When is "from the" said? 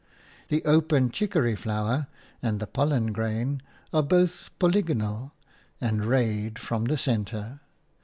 6.57-6.97